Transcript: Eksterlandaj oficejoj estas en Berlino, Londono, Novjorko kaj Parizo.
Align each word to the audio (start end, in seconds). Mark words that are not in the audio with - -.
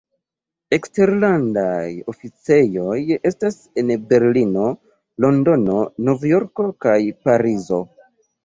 Eksterlandaj 0.75 1.89
oficejoj 2.13 2.97
estas 3.31 3.59
en 3.83 3.93
Berlino, 4.15 4.73
Londono, 5.27 5.85
Novjorko 6.09 6.67
kaj 6.87 6.99
Parizo. 7.29 7.81